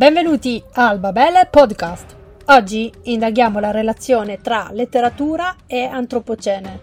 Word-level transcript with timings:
Benvenuti 0.00 0.64
al 0.76 0.98
Babele 0.98 1.46
Podcast. 1.50 2.16
Oggi 2.46 2.90
indaghiamo 3.02 3.60
la 3.60 3.70
relazione 3.70 4.38
tra 4.38 4.70
letteratura 4.72 5.56
e 5.66 5.82
antropocene. 5.82 6.80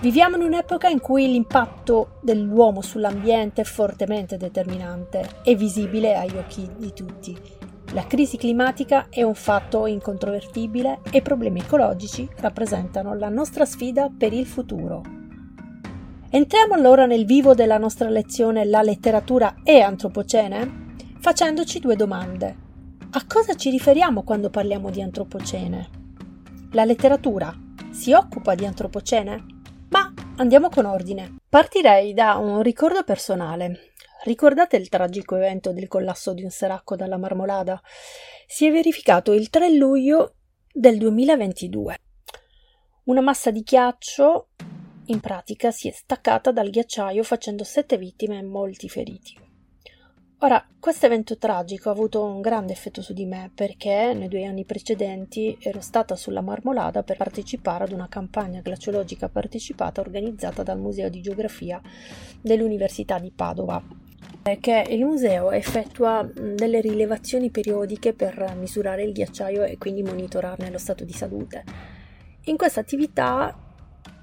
Viviamo 0.00 0.36
in 0.36 0.44
un'epoca 0.44 0.88
in 0.88 0.98
cui 0.98 1.26
l'impatto 1.30 2.20
dell'uomo 2.22 2.80
sull'ambiente 2.80 3.60
è 3.60 3.64
fortemente 3.64 4.38
determinante 4.38 5.28
e 5.44 5.56
visibile 5.56 6.16
agli 6.16 6.38
occhi 6.38 6.66
di 6.74 6.90
tutti. 6.94 7.36
La 7.92 8.06
crisi 8.06 8.38
climatica 8.38 9.08
è 9.10 9.22
un 9.22 9.34
fatto 9.34 9.84
incontrovertibile 9.84 11.00
e 11.10 11.18
i 11.18 11.22
problemi 11.22 11.60
ecologici 11.60 12.26
rappresentano 12.36 13.14
la 13.14 13.28
nostra 13.28 13.66
sfida 13.66 14.08
per 14.08 14.32
il 14.32 14.46
futuro. 14.46 15.02
Entriamo 16.30 16.72
allora 16.72 17.04
nel 17.04 17.26
vivo 17.26 17.52
della 17.52 17.76
nostra 17.76 18.08
lezione 18.08 18.64
La 18.64 18.80
letteratura 18.80 19.56
e 19.62 19.82
antropocene 19.82 20.86
facendoci 21.28 21.78
due 21.78 21.94
domande. 21.94 22.56
A 23.10 23.26
cosa 23.26 23.54
ci 23.54 23.68
riferiamo 23.68 24.22
quando 24.22 24.48
parliamo 24.48 24.88
di 24.88 25.02
antropocene? 25.02 25.90
La 26.72 26.86
letteratura 26.86 27.54
si 27.90 28.14
occupa 28.14 28.54
di 28.54 28.64
antropocene? 28.64 29.44
Ma 29.90 30.10
andiamo 30.36 30.70
con 30.70 30.86
ordine. 30.86 31.36
Partirei 31.46 32.14
da 32.14 32.36
un 32.36 32.62
ricordo 32.62 33.04
personale. 33.04 33.92
Ricordate 34.24 34.78
il 34.78 34.88
tragico 34.88 35.36
evento 35.36 35.74
del 35.74 35.86
collasso 35.86 36.32
di 36.32 36.44
un 36.44 36.48
seracco 36.48 36.96
dalla 36.96 37.18
marmolada? 37.18 37.78
Si 38.46 38.66
è 38.66 38.72
verificato 38.72 39.34
il 39.34 39.50
3 39.50 39.74
luglio 39.74 40.36
del 40.72 40.96
2022. 40.96 41.98
Una 43.04 43.20
massa 43.20 43.50
di 43.50 43.60
ghiaccio 43.60 44.48
in 45.08 45.20
pratica 45.20 45.72
si 45.72 45.88
è 45.88 45.92
staccata 45.92 46.52
dal 46.52 46.70
ghiacciaio 46.70 47.22
facendo 47.22 47.64
sette 47.64 47.98
vittime 47.98 48.38
e 48.38 48.42
molti 48.42 48.88
feriti. 48.88 49.47
Ora, 50.42 50.64
questo 50.78 51.06
evento 51.06 51.36
tragico 51.36 51.88
ha 51.88 51.92
avuto 51.92 52.22
un 52.22 52.40
grande 52.40 52.72
effetto 52.72 53.02
su 53.02 53.12
di 53.12 53.26
me 53.26 53.50
perché 53.52 54.12
nei 54.14 54.28
due 54.28 54.44
anni 54.44 54.64
precedenti 54.64 55.58
ero 55.60 55.80
stata 55.80 56.14
sulla 56.14 56.42
Marmolada 56.42 57.02
per 57.02 57.16
partecipare 57.16 57.82
ad 57.82 57.90
una 57.90 58.06
campagna 58.08 58.60
glaciologica 58.60 59.28
partecipata 59.28 60.00
organizzata 60.00 60.62
dal 60.62 60.78
Museo 60.78 61.08
di 61.08 61.20
Geografia 61.20 61.80
dell'Università 62.40 63.18
di 63.18 63.32
Padova 63.32 63.82
che 64.60 64.86
il 64.88 65.04
museo 65.04 65.50
effettua 65.50 66.22
delle 66.22 66.80
rilevazioni 66.80 67.50
periodiche 67.50 68.14
per 68.14 68.54
misurare 68.56 69.02
il 69.02 69.12
ghiacciaio 69.12 69.64
e 69.64 69.76
quindi 69.76 70.02
monitorarne 70.02 70.70
lo 70.70 70.78
stato 70.78 71.04
di 71.04 71.12
salute. 71.12 71.64
In 72.44 72.56
questa 72.56 72.80
attività 72.80 73.67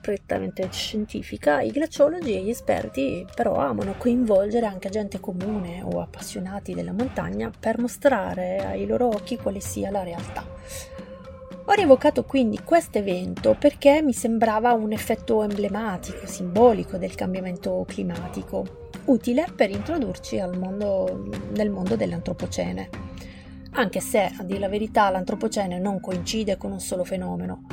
prettamente 0.06 0.70
scientifica, 0.72 1.62
i 1.62 1.72
glaciologi 1.72 2.36
e 2.36 2.44
gli 2.44 2.52
esperti 2.52 3.26
però 3.34 3.56
amano 3.56 3.96
coinvolgere 3.98 4.68
anche 4.68 4.90
gente 4.90 5.20
comune 5.20 5.82
o 5.82 6.00
appassionati 6.00 6.76
della 6.76 6.94
montagna 6.94 7.50
per 7.60 7.80
mostrare 7.80 8.58
ai 8.60 8.86
loro 8.86 9.08
occhi 9.08 9.36
quale 9.36 9.60
sia 9.60 9.90
la 9.90 10.04
realtà. 10.04 10.46
Ho 11.66 11.74
rievocato 11.74 12.24
quindi 12.24 12.60
questo 12.64 13.00
evento 13.00 13.56
perché 13.58 14.04
mi 14.04 14.14
sembrava 14.14 14.74
un 14.74 14.92
effetto 14.92 15.42
emblematico, 15.42 16.28
simbolico 16.28 16.98
del 16.98 17.16
cambiamento 17.16 17.84
climatico, 17.88 18.90
utile 19.06 19.48
per 19.56 19.72
introdurci 19.72 20.40
mondo, 20.56 21.28
nel 21.56 21.72
mondo 21.72 21.96
dell'antropocene. 21.96 22.90
Anche 23.72 24.02
se, 24.02 24.32
a 24.38 24.44
dire 24.44 24.60
la 24.60 24.70
verità, 24.70 25.10
l'antropocene 25.10 25.80
non 25.80 26.00
coincide 26.00 26.58
con 26.58 26.72
un 26.72 26.80
solo 26.80 27.04
fenomeno, 27.04 27.64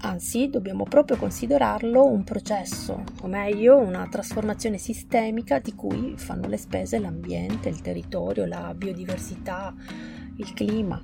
Anzi, 0.00 0.48
dobbiamo 0.48 0.84
proprio 0.84 1.16
considerarlo 1.16 2.06
un 2.06 2.22
processo, 2.22 3.02
o 3.20 3.26
meglio, 3.26 3.76
una 3.78 4.06
trasformazione 4.08 4.78
sistemica 4.78 5.58
di 5.58 5.74
cui 5.74 6.14
fanno 6.16 6.46
le 6.46 6.56
spese 6.56 7.00
l'ambiente, 7.00 7.68
il 7.68 7.80
territorio, 7.80 8.46
la 8.46 8.72
biodiversità, 8.74 9.74
il 10.36 10.52
clima. 10.54 11.02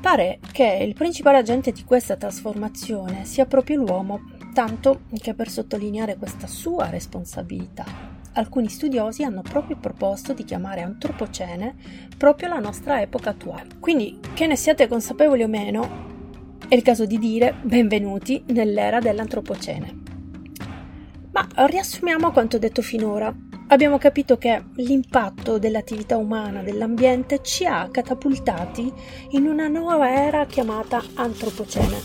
Pare 0.00 0.38
che 0.52 0.78
il 0.80 0.94
principale 0.94 1.36
agente 1.36 1.70
di 1.72 1.84
questa 1.84 2.16
trasformazione 2.16 3.26
sia 3.26 3.44
proprio 3.44 3.76
l'uomo, 3.76 4.20
tanto 4.54 5.02
che 5.20 5.34
per 5.34 5.50
sottolineare 5.50 6.16
questa 6.16 6.46
sua 6.46 6.88
responsabilità, 6.88 7.84
alcuni 8.32 8.68
studiosi 8.68 9.22
hanno 9.22 9.42
proprio 9.42 9.76
proposto 9.76 10.32
di 10.32 10.44
chiamare 10.44 10.80
antropocene 10.80 11.74
proprio 12.16 12.48
la 12.48 12.58
nostra 12.58 13.02
epoca 13.02 13.30
attuale. 13.30 13.68
Quindi, 13.78 14.18
che 14.32 14.46
ne 14.46 14.56
siate 14.56 14.88
consapevoli 14.88 15.42
o 15.42 15.48
meno, 15.48 16.09
è 16.70 16.76
il 16.76 16.82
caso 16.82 17.04
di 17.04 17.18
dire 17.18 17.56
benvenuti 17.62 18.44
nell'era 18.50 19.00
dell'antropocene. 19.00 20.02
Ma 21.32 21.44
riassumiamo 21.66 22.30
quanto 22.30 22.58
detto 22.58 22.80
finora. 22.80 23.34
Abbiamo 23.66 23.98
capito 23.98 24.38
che 24.38 24.66
l'impatto 24.76 25.58
dell'attività 25.58 26.16
umana 26.16 26.62
dell'ambiente 26.62 27.40
ci 27.42 27.66
ha 27.66 27.88
catapultati 27.90 28.92
in 29.30 29.48
una 29.48 29.66
nuova 29.66 30.12
era 30.12 30.46
chiamata 30.46 31.02
antropocene. 31.14 31.96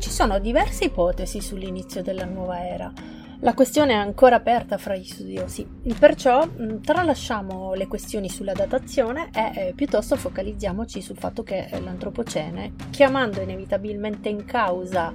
Ci 0.00 0.10
sono 0.10 0.40
diverse 0.40 0.86
ipotesi 0.86 1.40
sull'inizio 1.40 2.02
della 2.02 2.24
nuova 2.24 2.66
era, 2.66 2.92
la 3.40 3.54
questione 3.54 3.92
è 3.92 3.96
ancora 3.96 4.36
aperta 4.36 4.78
fra 4.78 4.96
gli 4.96 5.04
studiosi, 5.04 5.66
perciò 5.98 6.46
mm, 6.46 6.80
tralasciamo 6.82 7.74
le 7.74 7.86
questioni 7.86 8.28
sulla 8.28 8.52
datazione 8.52 9.30
e 9.34 9.68
eh, 9.68 9.72
piuttosto 9.74 10.16
focalizziamoci 10.16 11.00
sul 11.02 11.18
fatto 11.18 11.42
che 11.42 11.68
l'antropocene, 11.82 12.74
chiamando 12.90 13.40
inevitabilmente 13.40 14.28
in 14.28 14.44
causa 14.44 15.12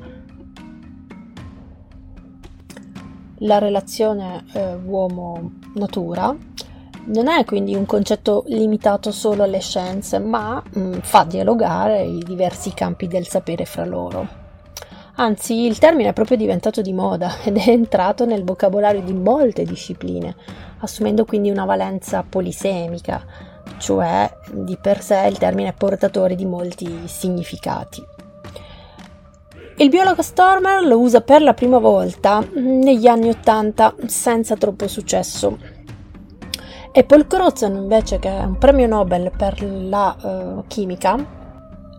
la 3.40 3.58
relazione 3.58 4.44
eh, 4.54 4.76
uomo-natura, 4.76 6.36
non 7.06 7.28
è 7.28 7.46
quindi 7.46 7.74
un 7.74 7.86
concetto 7.86 8.44
limitato 8.48 9.12
solo 9.12 9.44
alle 9.44 9.62
scienze, 9.62 10.20
ma 10.20 10.62
mh, 10.62 10.80
mm, 10.80 10.94
fa 11.02 11.24
dialogare 11.24 12.04
i 12.04 12.24
diversi 12.24 12.74
campi 12.74 13.08
del 13.08 13.28
sapere 13.28 13.66
fra 13.66 13.86
loro. 13.86 14.49
Anzi, 15.22 15.66
il 15.66 15.80
termine 15.80 16.10
è 16.10 16.14
proprio 16.14 16.38
diventato 16.38 16.82
di 16.82 16.94
moda 16.94 17.40
ed 17.44 17.58
è 17.58 17.68
entrato 17.70 18.26
nel 18.26 18.46
vocabolario 18.46 19.02
di 19.02 19.14
molte 19.14 19.66
discipline, 19.66 20.34
assumendo 20.80 21.26
quindi 21.26 21.50
una 21.50 21.66
valenza 21.66 22.24
polisemica, 22.28 23.26
cioè 23.80 24.32
di 24.50 24.78
per 24.82 25.02
sé 25.02 25.28
il 25.30 25.38
termine 25.38 25.70
è 25.70 25.74
portatore 25.74 26.36
di 26.36 26.46
molti 26.46 27.02
significati. 27.08 28.02
Il 29.76 29.90
biologo 29.90 30.22
Stormer 30.22 30.86
lo 30.86 31.00
usa 31.00 31.20
per 31.20 31.42
la 31.42 31.54
prima 31.54 31.80
volta 31.80 32.42
negli 32.54 33.08
anni 33.08 33.28
Ottanta 33.28 33.94
senza 34.06 34.56
troppo 34.56 34.88
successo. 34.88 35.58
E 36.94 37.04
Paul 37.04 37.28
Crutzen 37.28 37.76
invece, 37.76 38.20
che 38.20 38.30
è 38.30 38.44
un 38.44 38.58
premio 38.58 38.88
Nobel 38.88 39.32
per 39.36 39.62
la 39.64 40.16
uh, 40.22 40.64
chimica, 40.68 41.39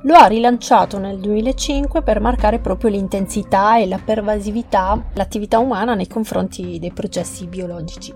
lo 0.03 0.15
ha 0.15 0.27
rilanciato 0.27 0.99
nel 0.99 1.19
2005 1.19 2.03
per 2.03 2.21
marcare 2.21 2.59
proprio 2.59 2.91
l'intensità 2.91 3.79
e 3.79 3.87
la 3.87 4.01
pervasività 4.03 5.03
dell'attività 5.13 5.59
umana 5.59 5.95
nei 5.95 6.09
confronti 6.09 6.79
dei 6.79 6.93
processi 6.93 7.47
biologici. 7.47 8.15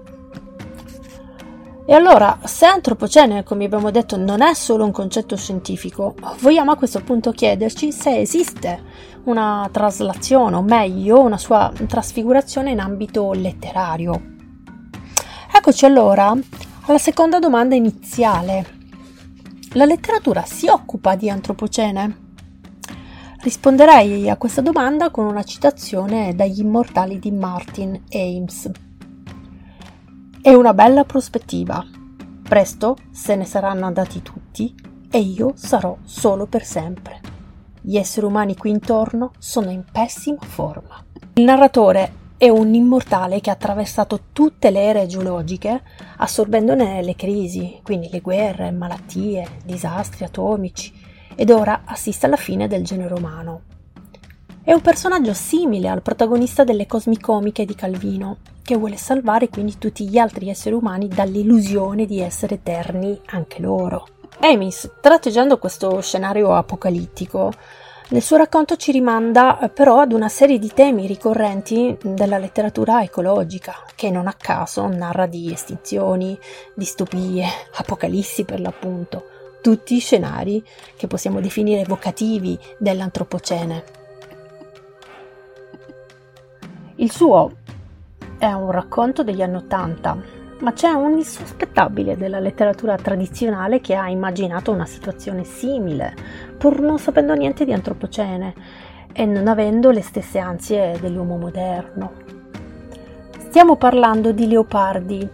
E 1.87 1.93
allora, 1.93 2.39
se 2.45 2.65
antropocene, 2.65 3.43
come 3.43 3.67
abbiamo 3.67 3.91
detto, 3.91 4.17
non 4.17 4.41
è 4.41 4.55
solo 4.55 4.85
un 4.85 4.91
concetto 4.91 5.37
scientifico, 5.37 6.15
vogliamo 6.41 6.71
a 6.71 6.77
questo 6.77 7.03
punto 7.03 7.33
chiederci 7.33 7.93
se 7.93 8.21
esiste 8.21 8.83
una 9.25 9.69
traslazione, 9.71 10.57
o 10.57 10.63
meglio, 10.63 11.21
una 11.21 11.37
sua 11.37 11.71
trasfigurazione 11.87 12.71
in 12.71 12.81
ambito 12.81 13.33
letterario. 13.33 14.33
Eccoci 15.55 15.85
allora 15.85 16.35
alla 16.87 16.99
seconda 16.99 17.39
domanda 17.39 17.75
iniziale, 17.75 18.84
la 19.75 19.85
letteratura 19.85 20.43
si 20.45 20.69
occupa 20.69 21.17
di 21.17 21.29
antropocene? 21.29 22.23
Risponderei 23.41 24.31
a 24.31 24.37
questa 24.37 24.61
domanda 24.61 25.11
con 25.11 25.27
una 25.27 25.43
citazione 25.43 26.35
dagli 26.35 26.61
immortali 26.61 27.19
di 27.19 27.31
Martin 27.33 28.01
Ames. 28.11 28.71
È 30.41 30.53
una 30.53 30.73
bella 30.75 31.05
prospettiva. 31.05 31.85
Presto 32.43 32.97
se 33.11 33.35
ne 33.35 33.45
saranno 33.45 33.87
andati 33.87 34.23
tutti 34.23 34.75
e 35.11 35.19
io 35.19 35.53
sarò 35.57 35.97
solo 36.05 36.47
per 36.47 36.65
sempre. 36.65 37.21
Gli 37.81 37.97
esseri 37.97 38.27
umani 38.27 38.57
qui 38.57 38.71
intorno 38.71 39.33
sono 39.39 39.71
in 39.71 39.85
pessima 39.91 40.41
forma. 40.41 41.05
Il 41.35 41.45
narratore 41.45 42.23
è 42.37 42.49
un 42.49 42.75
immortale 42.75 43.41
che 43.41 43.51
ha 43.51 43.53
attraversato 43.55 44.21
tutte 44.33 44.71
le 44.71 44.83
ere 44.83 45.07
geologiche, 45.07 45.83
assorbendone 46.17 47.03
le 47.03 47.15
crisi, 47.15 47.79
quindi 47.83 48.09
le 48.11 48.21
guerre, 48.21 48.71
malattie, 48.71 49.59
disastri 49.65 50.25
atomici, 50.25 50.93
ed 51.37 51.51
ora 51.51 51.83
assiste 51.85 52.27
alla 52.27 52.37
fine 52.37 52.67
del 52.67 52.85
genere 52.85 53.15
umano. 53.15 53.63
È 54.63 54.73
un 54.73 54.81
personaggio 54.81 55.35
simile 55.35 55.89
al 55.89 56.03
protagonista 56.03 56.65
delle 56.65 56.87
cosmicomiche 56.87 57.65
di 57.65 57.75
Calvino, 57.75 58.39
che 58.63 58.77
vuole 58.77 58.97
salvare 58.97 59.49
quindi 59.49 59.77
tutti 59.79 60.09
gli 60.09 60.17
altri 60.17 60.49
esseri 60.49 60.75
umani 60.75 61.07
dall'illusione 61.07 62.07
di 62.07 62.21
essere 62.21 62.55
eterni 62.55 63.21
anche 63.27 63.61
loro. 63.61 64.07
Amis, 64.41 64.91
tratteggiando 65.01 65.59
questo 65.59 66.01
scenario 66.01 66.55
apocalittico, 66.55 67.53
Nel 68.07 68.21
suo 68.21 68.37
racconto 68.37 68.77
ci 68.77 68.93
rimanda 68.93 69.59
eh, 69.59 69.71
però 69.71 70.01
ad 70.01 70.13
una 70.13 70.29
serie 70.29 70.59
di 70.59 70.71
temi 70.75 71.07
ricorrenti 71.07 71.97
della 72.03 72.37
letteratura 72.37 73.03
ecologica, 73.03 73.83
che 73.95 74.11
non 74.11 74.27
a 74.27 74.35
caso 74.35 74.87
narra 74.89 75.25
di 75.25 75.51
estinzioni, 75.51 76.39
distopie, 76.75 77.47
apocalissi 77.77 78.45
per 78.45 78.61
l'appunto, 78.61 79.25
tutti 79.63 79.99
scenari 79.99 80.63
che 80.97 81.07
possiamo 81.07 81.41
definire 81.41 81.81
evocativi 81.81 82.59
dell'antropocene. 82.77 83.85
Il 86.97 87.11
suo 87.11 87.53
è 88.37 88.53
un 88.53 88.71
racconto 88.71 89.25
degli 89.25 89.41
anni 89.41 89.57
Ottanta, 89.57 90.43
ma 90.61 90.73
c'è 90.73 90.91
un 90.91 91.19
insospettabile 91.19 92.17
della 92.17 92.39
letteratura 92.39 92.97
tradizionale 92.97 93.81
che 93.81 93.95
ha 93.95 94.09
immaginato 94.09 94.73
una 94.73 94.87
situazione 94.87 95.45
simile, 95.45 96.15
pur 96.57 96.81
non 96.81 96.99
sapendo 96.99 97.35
niente 97.35 97.65
di 97.65 97.73
antropocene 97.73 98.55
e 99.13 99.27
non 99.27 99.49
avendo 99.49 99.91
le 99.91 100.03
stesse 100.03 100.39
ansie 100.39 100.99
dell'uomo 101.01 101.37
moderno. 101.37 102.13
Stiamo 103.39 103.77
parlando 103.77 104.33
di 104.33 104.49
Leopardi. 104.49 105.29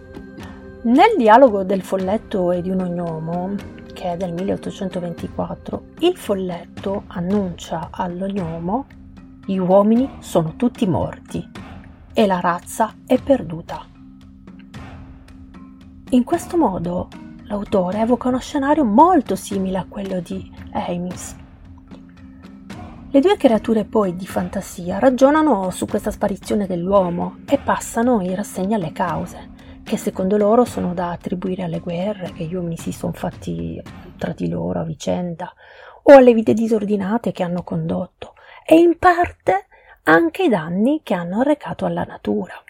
Nel 0.83 1.15
dialogo 1.17 1.63
del 1.63 1.81
folletto 1.81 2.51
e 2.51 2.61
di 2.61 2.69
un 2.69 2.81
ognomo, 2.81 3.55
che 3.93 4.13
è 4.13 4.17
del 4.17 4.33
1824, 4.33 5.83
il 5.99 6.17
folletto 6.17 7.03
annuncia 7.07 7.89
all'ognomo 7.91 8.85
gli 9.45 9.57
uomini 9.57 10.07
sono 10.19 10.53
tutti 10.55 10.85
morti 10.85 11.49
e 12.13 12.25
la 12.27 12.39
razza 12.39 12.93
è 13.05 13.19
perduta. 13.19 13.90
In 16.13 16.25
questo 16.25 16.57
modo 16.57 17.07
l'autore 17.43 17.99
evoca 17.99 18.27
uno 18.27 18.39
scenario 18.39 18.83
molto 18.83 19.37
simile 19.37 19.77
a 19.77 19.85
quello 19.87 20.19
di 20.19 20.51
Amis. 20.73 21.37
Le 23.09 23.19
due 23.21 23.37
creature 23.37 23.85
poi 23.85 24.17
di 24.17 24.27
fantasia 24.27 24.99
ragionano 24.99 25.69
su 25.69 25.85
questa 25.85 26.11
sparizione 26.11 26.67
dell'uomo 26.67 27.37
e 27.47 27.57
passano 27.57 28.19
in 28.19 28.35
rassegna 28.35 28.75
le 28.75 28.91
cause, 28.91 29.51
che 29.83 29.95
secondo 29.95 30.35
loro 30.35 30.65
sono 30.65 30.93
da 30.93 31.11
attribuire 31.11 31.63
alle 31.63 31.79
guerre 31.79 32.33
che 32.33 32.43
gli 32.43 32.55
uomini 32.55 32.75
si 32.75 32.91
sono 32.91 33.13
fatti 33.13 33.81
tra 34.17 34.33
di 34.33 34.49
loro 34.49 34.81
a 34.81 34.83
vicenda 34.83 35.53
o 36.03 36.13
alle 36.13 36.33
vite 36.33 36.53
disordinate 36.53 37.31
che 37.31 37.43
hanno 37.43 37.63
condotto 37.63 38.33
e 38.65 38.75
in 38.75 38.97
parte 38.99 39.67
anche 40.03 40.43
i 40.43 40.49
danni 40.49 40.99
che 41.03 41.13
hanno 41.13 41.39
arrecato 41.39 41.85
alla 41.85 42.03
natura. 42.03 42.61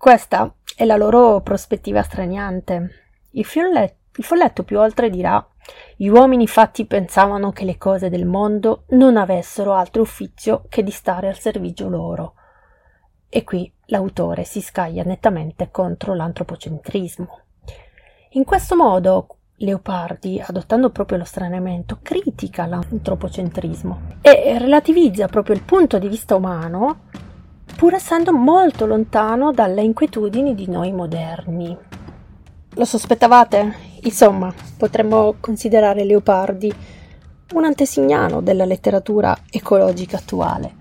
Questa 0.00 0.54
è 0.74 0.86
la 0.86 0.96
loro 0.96 1.42
prospettiva 1.42 2.02
straniante. 2.02 2.88
Il, 3.32 3.44
folletto, 3.44 3.96
il 4.16 4.24
folletto 4.24 4.62
più 4.62 4.78
oltre 4.78 5.10
dirà 5.10 5.46
gli 5.94 6.08
uomini 6.08 6.46
fatti 6.46 6.86
pensavano 6.86 7.52
che 7.52 7.66
le 7.66 7.76
cose 7.76 8.08
del 8.08 8.24
mondo 8.24 8.84
non 8.92 9.18
avessero 9.18 9.74
altro 9.74 10.00
ufficio 10.00 10.64
che 10.70 10.82
di 10.82 10.90
stare 10.90 11.28
al 11.28 11.38
servigio 11.38 11.90
loro. 11.90 12.32
E 13.28 13.44
qui 13.44 13.70
l'autore 13.88 14.44
si 14.44 14.62
scaglia 14.62 15.02
nettamente 15.02 15.70
contro 15.70 16.14
l'antropocentrismo. 16.14 17.40
In 18.30 18.44
questo 18.44 18.76
modo, 18.76 19.26
Leopardi, 19.56 20.42
adottando 20.42 20.88
proprio 20.88 21.18
lo 21.18 21.24
straniamento, 21.24 21.98
critica 22.00 22.64
l'antropocentrismo 22.64 24.00
e 24.22 24.56
relativizza 24.58 25.26
proprio 25.26 25.54
il 25.54 25.62
punto 25.62 25.98
di 25.98 26.08
vista 26.08 26.36
umano 26.36 27.28
pur 27.80 27.94
essendo 27.94 28.34
molto 28.34 28.84
lontano 28.84 29.52
dalle 29.52 29.80
inquietudini 29.80 30.54
di 30.54 30.68
noi 30.68 30.92
moderni. 30.92 31.74
Lo 32.74 32.84
sospettavate? 32.84 33.74
Insomma, 34.02 34.52
potremmo 34.76 35.36
considerare 35.40 36.04
Leopardi 36.04 36.70
un 37.54 37.64
antesignano 37.64 38.42
della 38.42 38.66
letteratura 38.66 39.34
ecologica 39.48 40.18
attuale. 40.18 40.74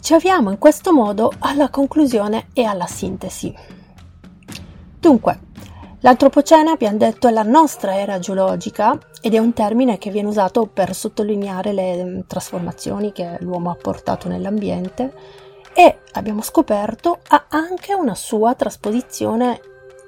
Ci 0.00 0.12
avviamo 0.12 0.50
in 0.50 0.58
questo 0.58 0.92
modo 0.92 1.32
alla 1.38 1.70
conclusione 1.70 2.48
e 2.52 2.64
alla 2.64 2.86
sintesi. 2.86 3.54
Dunque, 5.00 5.38
l'antropocene, 6.00 6.70
abbiamo 6.70 6.98
detto, 6.98 7.28
è 7.28 7.30
la 7.30 7.44
nostra 7.44 7.96
era 7.96 8.18
geologica 8.18 8.98
ed 9.22 9.32
è 9.32 9.38
un 9.38 9.54
termine 9.54 9.96
che 9.96 10.10
viene 10.10 10.28
usato 10.28 10.66
per 10.66 10.94
sottolineare 10.94 11.72
le 11.72 12.24
trasformazioni 12.26 13.10
che 13.10 13.38
l'uomo 13.40 13.70
ha 13.70 13.74
portato 13.74 14.28
nell'ambiente 14.28 15.42
e 15.74 15.98
abbiamo 16.12 16.40
scoperto 16.40 17.18
ha 17.28 17.46
anche 17.48 17.94
una 17.94 18.14
sua 18.14 18.54
trasposizione 18.54 19.60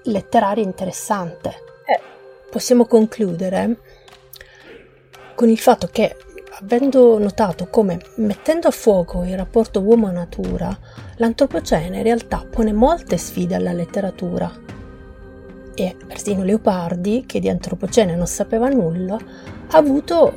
letteraria 0.04 0.62
interessante. 0.62 1.48
Eh, 1.84 2.00
possiamo 2.50 2.86
concludere 2.86 3.80
con 5.34 5.48
il 5.48 5.58
fatto 5.58 5.88
che, 5.90 6.16
avendo 6.60 7.18
notato 7.18 7.66
come 7.66 8.00
mettendo 8.16 8.68
a 8.68 8.70
fuoco 8.70 9.24
il 9.24 9.36
rapporto 9.36 9.80
uomo-natura, 9.80 10.78
l'antropocene 11.16 11.96
in 11.96 12.02
realtà 12.02 12.46
pone 12.48 12.72
molte 12.72 13.18
sfide 13.18 13.56
alla 13.56 13.72
letteratura. 13.72 14.50
E 15.74 15.96
persino 16.06 16.42
Leopardi, 16.42 17.24
che 17.26 17.40
di 17.40 17.50
antropocene 17.50 18.14
non 18.14 18.26
sapeva 18.26 18.68
nulla, 18.68 19.16
ha 19.16 19.76
avuto 19.76 20.32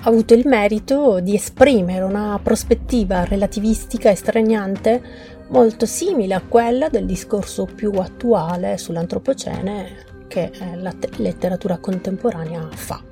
ha 0.00 0.08
avuto 0.08 0.34
il 0.34 0.46
merito 0.46 1.20
di 1.20 1.34
esprimere 1.34 2.04
una 2.04 2.38
prospettiva 2.42 3.24
relativistica 3.24 4.10
e 4.10 4.14
straniante 4.14 5.02
molto 5.48 5.86
simile 5.86 6.34
a 6.34 6.42
quella 6.46 6.88
del 6.88 7.06
discorso 7.06 7.64
più 7.64 7.92
attuale 7.92 8.78
sull'antropocene 8.78 10.06
che 10.28 10.50
la 10.76 10.94
letteratura 11.16 11.78
contemporanea 11.78 12.68
fa. 12.70 13.02